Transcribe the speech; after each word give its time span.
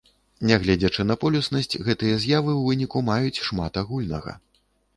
Нягледзячы 0.51 1.05
на 1.09 1.17
полюснасць, 1.23 1.69
гэтыя 1.87 2.15
з'явы 2.25 2.51
ў 2.55 2.63
выніку 2.73 3.05
маюць 3.13 3.43
шмат 3.51 3.73
агульнага. 3.87 4.31